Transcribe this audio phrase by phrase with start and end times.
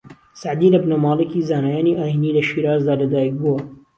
[0.41, 3.59] سەعدی لە بنەماڵەیەکی زانایانی ئایینی لە شیرازدا لە دایک بووە